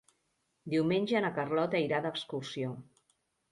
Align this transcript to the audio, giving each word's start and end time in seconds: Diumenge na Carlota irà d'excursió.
Diumenge 0.73 1.21
na 1.27 1.31
Carlota 1.37 1.83
irà 1.89 2.01
d'excursió. 2.07 2.75